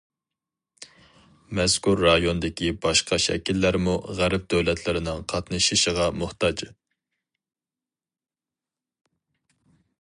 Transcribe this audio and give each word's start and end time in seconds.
مەزكۇر 1.59 2.01
رايوندىكى 2.05 2.71
باشقا 2.85 3.19
شەكىللەرمۇ 3.27 3.95
غەرب 4.21 4.47
دۆلەتلىرىنىڭ 4.55 5.23
قاتنىشىشىغا 5.35 6.11
موھتاج. 6.19 6.67